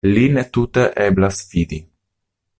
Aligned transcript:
Lin 0.13 0.39
tute 0.55 0.85
eblas 1.03 1.43
fidi. 1.53 1.81